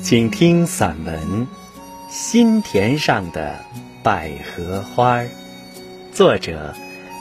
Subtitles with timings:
[0.00, 1.46] 请听散文
[2.08, 3.62] 《心田上的
[4.02, 5.20] 百合花》，
[6.14, 6.74] 作者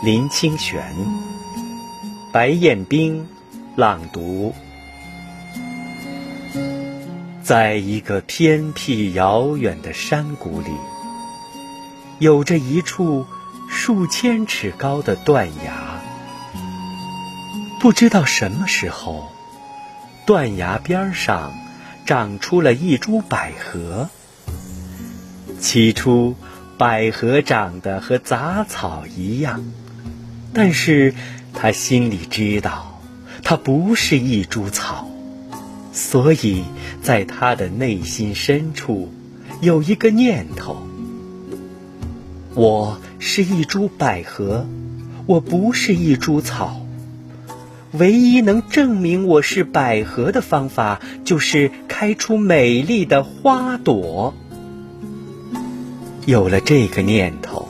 [0.03, 0.81] 林清玄，
[2.31, 3.27] 白彦冰
[3.75, 4.53] 朗读。
[7.43, 10.71] 在一个偏僻遥远的山谷里，
[12.19, 13.25] 有着一处
[13.69, 16.01] 数千尺高的断崖。
[17.81, 19.29] 不知道什么时候，
[20.25, 21.51] 断崖边上
[22.05, 24.09] 长出了一株百合。
[25.59, 26.35] 起初，
[26.77, 29.63] 百合长得和杂草一样，
[30.53, 31.15] 但是
[31.53, 33.01] 他心里知道，
[33.43, 35.09] 它不是一株草。
[35.91, 36.65] 所以，
[37.01, 39.11] 在他的内心深处，
[39.61, 40.85] 有一个念头：
[42.53, 44.67] 我是一株百合，
[45.25, 46.84] 我不是一株草。
[47.97, 54.33] 唯一能证明我是百合的方法，就是开出美丽的花朵。
[56.25, 57.69] 有了这个念头，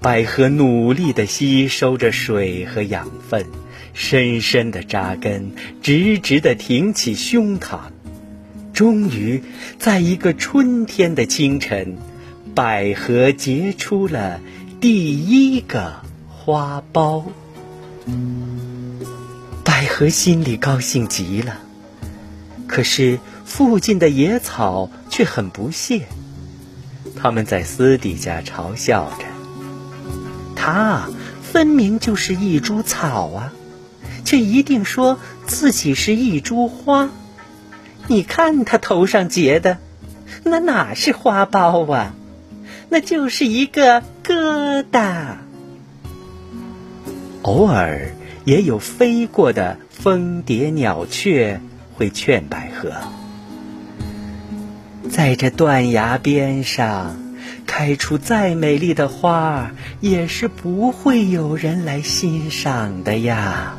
[0.00, 3.46] 百合努力地吸收着水和养分。
[3.94, 5.50] 深深的扎根，
[5.82, 7.78] 直直的挺起胸膛，
[8.72, 9.42] 终于，
[9.78, 11.96] 在一个春天的清晨，
[12.54, 14.40] 百合结出了
[14.80, 15.94] 第一个
[16.28, 17.24] 花苞。
[19.98, 21.56] 和心里高兴极了，
[22.68, 26.06] 可是附近的野草却很不屑，
[27.16, 29.24] 他们在私底下嘲笑着
[30.54, 31.08] ：“它
[31.42, 33.52] 分明就是一株草啊！”
[34.24, 37.10] 却一定说自己是一株花，
[38.06, 39.78] 你看他头上结的，
[40.44, 42.14] 那哪是花苞啊？
[42.88, 45.38] 那就是一个疙瘩。
[47.42, 48.12] 偶尔
[48.44, 51.60] 也有飞过的蜂蝶、鸟雀
[51.94, 52.92] 会劝百合，
[55.10, 57.16] 在这断崖边上
[57.66, 63.76] 开出再美丽的花，也是不会有人来欣赏的呀。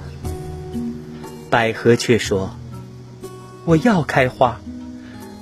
[1.50, 2.56] 百合却说
[3.66, 4.60] ：“我要开花，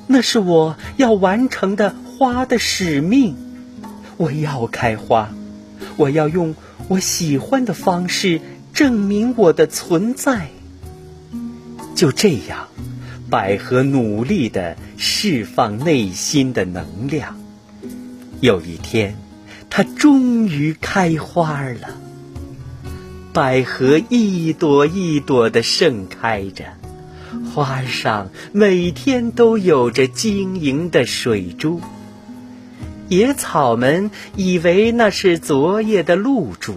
[0.07, 3.35] 那是我要完成的花的使命。
[4.15, 5.29] 我要开花，
[5.97, 6.55] 我要用
[6.87, 8.39] 我喜欢的方式
[8.77, 10.49] 证明我的存在。”
[11.97, 12.67] 就这样，
[13.27, 17.41] 百合努力的释放内心的能量。
[18.39, 19.17] 有一天，
[19.67, 21.97] 它终于开花了。
[23.33, 26.65] 百合一朵一朵的盛开着，
[27.51, 31.81] 花上每天都有着晶莹的水珠。
[33.09, 36.75] 野草们以为那是昨夜的露珠，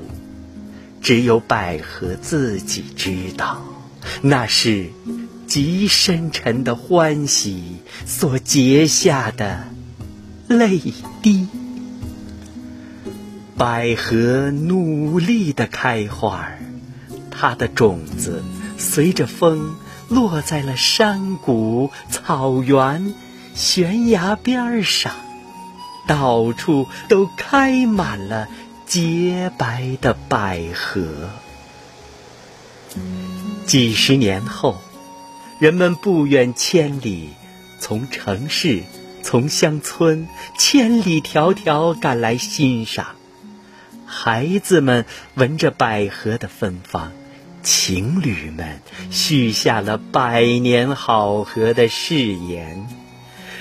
[1.00, 3.62] 只有百合自己知道，
[4.22, 4.90] 那是
[5.46, 9.64] 极深沉的欢喜所结下的
[10.46, 10.80] 泪
[11.22, 11.48] 滴。
[13.56, 16.48] 百合努力的开花，
[17.30, 18.42] 它的种子
[18.78, 19.74] 随着风
[20.08, 23.12] 落在了山谷、草原、
[23.54, 25.12] 悬崖边上，
[26.06, 28.48] 到处都开满了
[28.90, 31.30] 洁白的百合。
[33.64, 34.78] 几十年后，
[35.60, 37.28] 人们不远千里，
[37.78, 38.82] 从城市、
[39.22, 40.26] 从乡村，
[40.58, 43.14] 千里迢迢赶来欣赏。
[44.06, 47.12] 孩子们闻着百合的芬芳，
[47.62, 48.80] 情侣们
[49.12, 52.88] 许下了百年好合的誓言。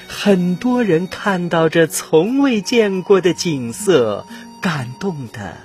[0.08, 4.26] 很多人看到这从未见过的景色，
[4.62, 5.58] 感动的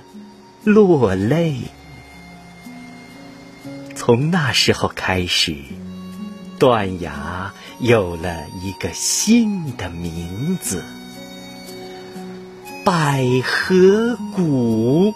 [0.63, 1.55] 落泪。
[3.95, 5.55] 从那时候开始，
[6.59, 10.83] 断崖有了一个新的名字。
[12.83, 15.13] 百合谷。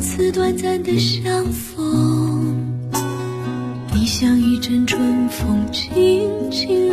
[0.00, 2.56] 此短暂的相逢，
[3.92, 6.90] 你像一阵春风，轻轻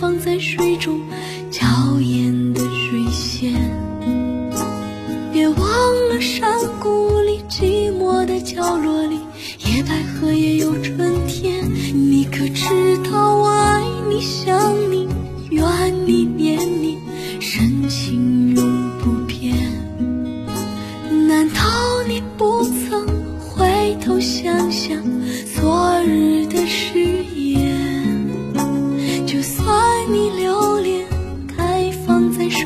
[0.00, 1.00] 放在水中
[1.50, 1.66] 娇
[2.00, 3.52] 艳的水仙。
[5.32, 5.58] 别忘
[6.08, 9.18] 了山谷里寂寞的角落里，
[9.58, 11.64] 野百合也有春天。
[11.92, 12.64] 你可知
[13.10, 15.08] 道我爱你想你
[15.50, 15.66] 怨
[16.06, 16.98] 你念你，
[17.40, 18.64] 深情永
[19.00, 19.56] 不变。
[21.26, 21.60] 难道
[22.06, 23.04] 你不曾
[23.40, 24.96] 回头想想
[25.56, 27.00] 昨日的誓
[27.34, 27.67] 言？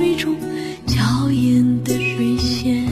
[0.02, 0.34] 水中
[0.84, 2.84] 娇艳的水仙，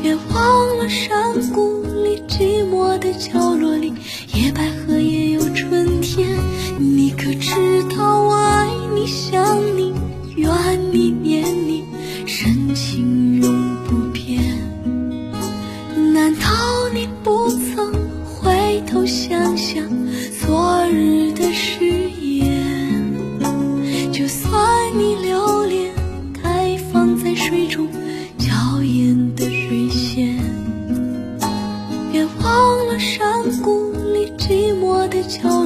[0.00, 3.92] 别忘了山谷里寂寞的角落里，
[4.32, 6.26] 野百合也有春天。
[6.78, 7.50] 你可知
[7.94, 9.92] 道我爱你想你
[10.34, 10.50] 怨
[10.90, 11.84] 你念你，
[12.24, 14.42] 深情永不变。
[16.14, 16.48] 难道
[16.94, 17.92] 你不曾
[18.24, 19.84] 回头想想
[35.42, 35.63] 寞